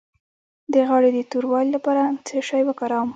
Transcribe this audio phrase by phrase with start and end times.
[0.73, 3.09] د غاړې د توروالي لپاره څه شی وکاروم؟